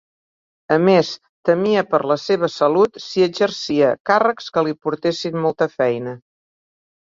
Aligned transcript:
A 0.75 0.75
més 0.85 1.09
temia 1.49 1.83
per 1.91 1.99
la 2.11 2.17
seva 2.21 2.49
salut 2.53 2.97
si 3.09 3.27
exercia 3.27 3.93
càrrecs 4.11 4.49
que 4.57 4.65
li 4.69 4.75
portessin 4.87 5.39
molta 5.45 5.71
feina. 5.77 6.17